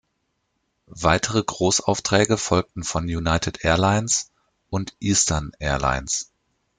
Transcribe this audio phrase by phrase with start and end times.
[0.87, 4.31] Weitere Großaufträge folgten von "United Air Lines"
[4.71, 6.31] und "Eastern Air Lines".